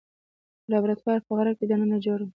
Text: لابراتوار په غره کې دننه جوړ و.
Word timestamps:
لابراتوار 0.71 1.19
په 1.25 1.31
غره 1.37 1.53
کې 1.57 1.65
دننه 1.69 1.97
جوړ 2.05 2.19
و. 2.21 2.29